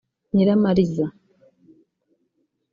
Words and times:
Nyiramariza 0.33 1.05